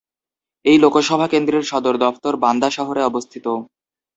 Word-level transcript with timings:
এই 0.65 0.77
লোকসভা 0.77 1.27
কেন্দ্রের 1.27 1.63
সদর 1.63 1.95
দফতর 2.03 2.33
বান্দা 2.43 2.69
শহরে 2.69 3.01
অবস্থিত। 3.03 3.45